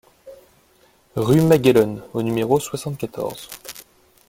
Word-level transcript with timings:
Rue 1.15 1.41
Maguelone 1.41 2.01
au 2.13 2.23
numéro 2.23 2.59
soixante-quatorze 2.59 3.47